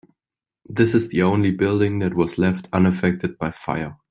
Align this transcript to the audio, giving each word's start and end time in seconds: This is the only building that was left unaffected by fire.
This 0.65 0.95
is 0.95 1.09
the 1.09 1.21
only 1.21 1.51
building 1.51 1.99
that 1.99 2.15
was 2.15 2.39
left 2.39 2.67
unaffected 2.73 3.37
by 3.37 3.51
fire. 3.51 3.99